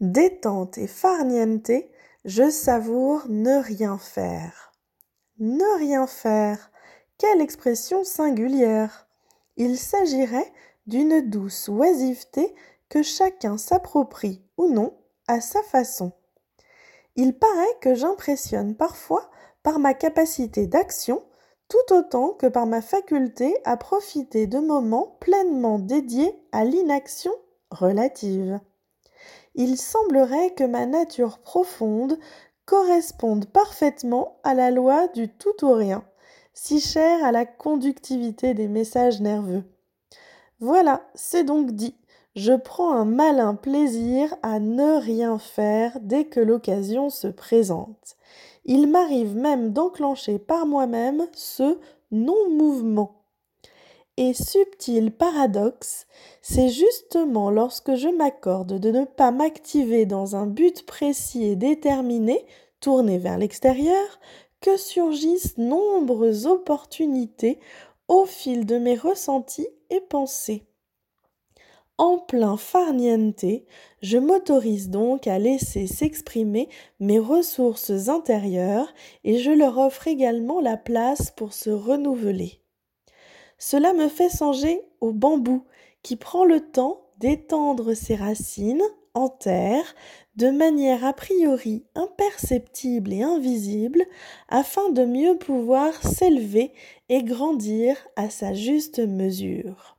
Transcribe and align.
Détente 0.00 0.78
et 0.78 0.86
farniente, 0.86 1.72
je 2.24 2.50
savoure 2.50 3.24
ne 3.28 3.60
rien 3.60 3.98
faire. 3.98 4.72
Ne 5.40 5.78
rien 5.78 6.06
faire. 6.06 6.70
Quelle 7.16 7.40
expression 7.40 8.04
singulière. 8.04 9.08
Il 9.56 9.76
s'agirait 9.76 10.52
d'une 10.86 11.20
douce 11.28 11.68
oisiveté 11.68 12.54
que 12.88 13.02
chacun 13.02 13.58
s'approprie 13.58 14.40
ou 14.56 14.68
non 14.68 14.96
à 15.26 15.40
sa 15.40 15.62
façon. 15.64 16.12
Il 17.16 17.36
paraît 17.36 17.76
que 17.80 17.96
j'impressionne 17.96 18.76
parfois 18.76 19.28
par 19.64 19.80
ma 19.80 19.94
capacité 19.94 20.68
d'action 20.68 21.24
tout 21.68 21.92
autant 21.92 22.34
que 22.34 22.46
par 22.46 22.66
ma 22.66 22.82
faculté 22.82 23.56
à 23.64 23.76
profiter 23.76 24.46
de 24.46 24.60
moments 24.60 25.16
pleinement 25.20 25.80
dédiés 25.80 26.34
à 26.52 26.64
l'inaction 26.64 27.32
relative 27.70 28.60
il 29.58 29.76
semblerait 29.76 30.54
que 30.54 30.62
ma 30.62 30.86
nature 30.86 31.38
profonde 31.38 32.16
corresponde 32.64 33.46
parfaitement 33.46 34.38
à 34.44 34.54
la 34.54 34.70
loi 34.70 35.08
du 35.08 35.28
tout 35.28 35.64
ou 35.64 35.72
rien, 35.72 36.04
si 36.54 36.80
chère 36.80 37.24
à 37.24 37.32
la 37.32 37.44
conductivité 37.44 38.54
des 38.54 38.68
messages 38.68 39.20
nerveux. 39.20 39.64
Voilà, 40.60 41.02
c'est 41.14 41.44
donc 41.44 41.72
dit. 41.72 41.96
Je 42.36 42.52
prends 42.52 42.92
un 42.92 43.04
malin 43.04 43.56
plaisir 43.56 44.32
à 44.42 44.60
ne 44.60 45.00
rien 45.00 45.38
faire 45.38 45.98
dès 46.02 46.26
que 46.26 46.38
l'occasion 46.38 47.10
se 47.10 47.26
présente. 47.26 48.16
Il 48.64 48.86
m'arrive 48.86 49.34
même 49.34 49.72
d'enclencher 49.72 50.38
par 50.38 50.66
moi-même 50.66 51.26
ce 51.32 51.78
non-mouvement 52.12 53.17
et 54.18 54.34
subtil 54.34 55.12
paradoxe, 55.12 56.08
c'est 56.42 56.70
justement 56.70 57.52
lorsque 57.52 57.94
je 57.94 58.08
m'accorde 58.08 58.80
de 58.80 58.90
ne 58.90 59.04
pas 59.04 59.30
m'activer 59.30 60.06
dans 60.06 60.34
un 60.34 60.46
but 60.48 60.84
précis 60.84 61.44
et 61.44 61.54
déterminé, 61.54 62.44
tourné 62.80 63.18
vers 63.18 63.38
l'extérieur, 63.38 64.18
que 64.60 64.76
surgissent 64.76 65.56
nombreuses 65.56 66.46
opportunités 66.46 67.60
au 68.08 68.26
fil 68.26 68.66
de 68.66 68.76
mes 68.76 68.96
ressentis 68.96 69.68
et 69.88 70.00
pensées. 70.00 70.66
En 71.96 72.18
plein 72.18 72.56
farniente, 72.56 73.44
je 74.02 74.18
m'autorise 74.18 74.90
donc 74.90 75.28
à 75.28 75.38
laisser 75.38 75.86
s'exprimer 75.86 76.68
mes 76.98 77.20
ressources 77.20 78.08
intérieures 78.08 78.92
et 79.22 79.38
je 79.38 79.52
leur 79.52 79.78
offre 79.78 80.08
également 80.08 80.60
la 80.60 80.76
place 80.76 81.30
pour 81.30 81.52
se 81.52 81.70
renouveler. 81.70 82.57
Cela 83.58 83.92
me 83.92 84.08
fait 84.08 84.28
songer 84.28 84.80
au 85.00 85.12
bambou 85.12 85.64
qui 86.02 86.16
prend 86.16 86.44
le 86.44 86.60
temps 86.60 87.02
d'étendre 87.18 87.94
ses 87.94 88.14
racines 88.14 88.82
en 89.14 89.28
terre 89.28 89.94
de 90.36 90.50
manière 90.50 91.04
a 91.04 91.12
priori 91.12 91.84
imperceptible 91.96 93.12
et 93.12 93.22
invisible 93.22 94.04
afin 94.48 94.90
de 94.90 95.04
mieux 95.04 95.36
pouvoir 95.36 95.92
s'élever 96.02 96.72
et 97.08 97.24
grandir 97.24 97.96
à 98.14 98.30
sa 98.30 98.54
juste 98.54 99.00
mesure. 99.00 99.98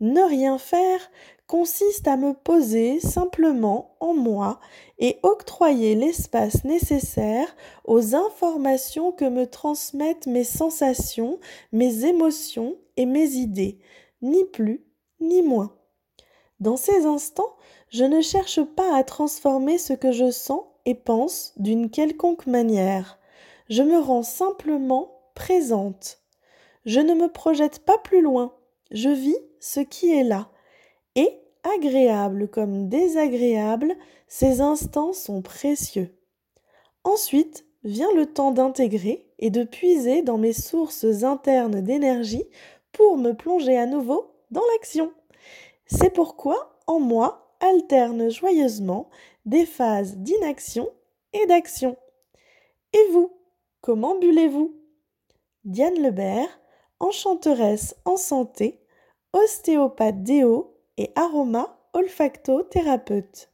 Ne 0.00 0.20
rien 0.20 0.58
faire 0.58 1.10
consiste 1.46 2.08
à 2.08 2.16
me 2.16 2.32
poser 2.32 3.00
simplement 3.00 3.96
en 4.00 4.14
moi 4.14 4.60
et 4.98 5.18
octroyer 5.22 5.94
l'espace 5.94 6.64
nécessaire 6.64 7.54
aux 7.84 8.14
informations 8.14 9.12
que 9.12 9.26
me 9.26 9.46
transmettent 9.46 10.26
mes 10.26 10.44
sensations, 10.44 11.38
mes 11.72 12.06
émotions 12.06 12.76
et 12.96 13.06
mes 13.06 13.32
idées, 13.32 13.78
ni 14.22 14.44
plus 14.44 14.84
ni 15.20 15.42
moins. 15.42 15.76
Dans 16.60 16.76
ces 16.76 17.04
instants, 17.04 17.56
je 17.90 18.04
ne 18.04 18.20
cherche 18.20 18.62
pas 18.62 18.96
à 18.96 19.04
transformer 19.04 19.78
ce 19.78 19.92
que 19.92 20.12
je 20.12 20.30
sens 20.30 20.62
et 20.86 20.94
pense 20.94 21.52
d'une 21.56 21.90
quelconque 21.90 22.46
manière. 22.46 23.18
Je 23.68 23.82
me 23.82 23.98
rends 23.98 24.22
simplement 24.22 25.20
présente. 25.34 26.20
Je 26.84 27.00
ne 27.00 27.14
me 27.14 27.28
projette 27.28 27.80
pas 27.80 27.98
plus 27.98 28.20
loin. 28.20 28.54
Je 28.90 29.08
vis 29.08 29.36
ce 29.60 29.80
qui 29.80 30.10
est 30.10 30.24
là 30.24 30.50
et, 31.14 31.40
agréable 31.62 32.48
comme 32.48 32.88
désagréable, 32.88 33.94
ces 34.28 34.60
instants 34.60 35.12
sont 35.12 35.42
précieux. 35.42 36.14
Ensuite 37.04 37.66
vient 37.84 38.12
le 38.14 38.26
temps 38.26 38.50
d'intégrer 38.50 39.26
et 39.38 39.50
de 39.50 39.64
puiser 39.64 40.22
dans 40.22 40.38
mes 40.38 40.52
sources 40.52 41.22
internes 41.22 41.80
d'énergie 41.80 42.44
pour 42.92 43.16
me 43.16 43.32
plonger 43.32 43.76
à 43.76 43.86
nouveau 43.86 44.32
dans 44.50 44.62
l'action. 44.72 45.12
C'est 45.86 46.10
pourquoi, 46.10 46.78
en 46.86 47.00
moi, 47.00 47.56
alternent 47.60 48.30
joyeusement 48.30 49.10
des 49.44 49.66
phases 49.66 50.16
d'inaction 50.16 50.88
et 51.32 51.46
d'action. 51.46 51.96
Et 52.92 53.10
vous, 53.12 53.30
comment 53.80 54.18
bullez-vous? 54.18 54.74
Diane 55.64 56.00
Lebert, 56.00 56.60
enchanteresse 57.00 57.96
en 58.04 58.16
santé, 58.16 58.80
ostéopathe 59.32 60.22
déo 60.22 60.73
et 60.96 61.12
aroma 61.16 61.78
olfacto 61.92 62.62
thérapeute. 62.64 63.53